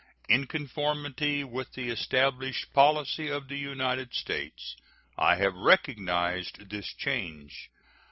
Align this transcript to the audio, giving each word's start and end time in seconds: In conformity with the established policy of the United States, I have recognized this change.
In 0.27 0.47
conformity 0.47 1.43
with 1.43 1.73
the 1.73 1.91
established 1.91 2.73
policy 2.73 3.27
of 3.27 3.47
the 3.49 3.57
United 3.59 4.15
States, 4.15 4.75
I 5.15 5.35
have 5.35 5.53
recognized 5.53 6.71
this 6.71 6.91
change. 6.95 7.69